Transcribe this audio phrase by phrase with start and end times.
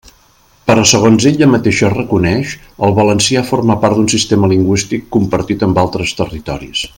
[0.69, 2.55] Però segons ella mateixa reconeix,
[2.87, 6.87] el valencià forma part d'un sistema lingüístic compartit amb altres territoris.